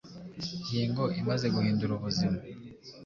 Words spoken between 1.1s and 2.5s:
imaze guhindura ubuzima